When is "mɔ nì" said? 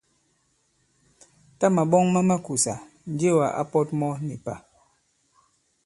3.99-4.35